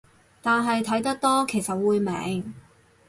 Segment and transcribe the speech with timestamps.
[0.41, 2.55] 但係睇得多其實會明